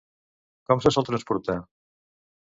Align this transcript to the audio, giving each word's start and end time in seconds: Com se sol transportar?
Com 0.71 0.81
se 0.85 0.93
sol 0.95 1.07
transportar? 1.11 1.59